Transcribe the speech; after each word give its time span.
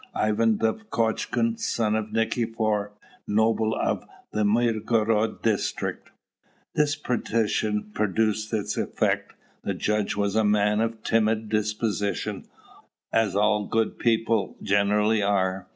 "Ivan 0.15 0.57
Dovgotchkun, 0.57 1.59
son 1.59 1.93
of 1.93 2.05
Nikifor, 2.11 2.89
noble 3.27 3.75
of 3.75 4.03
the 4.31 4.43
Mirgorod 4.43 5.43
District." 5.43 6.09
This 6.73 6.95
petition 6.95 7.91
produced 7.93 8.51
its 8.51 8.77
effect. 8.77 9.33
The 9.63 9.75
judge 9.75 10.15
was 10.15 10.35
a 10.35 10.43
man 10.43 10.79
of 10.81 11.03
timid 11.03 11.49
disposition, 11.49 12.47
as 13.13 13.35
all 13.35 13.67
good 13.67 13.99
people 13.99 14.55
generally 14.63 15.21
are. 15.21 15.67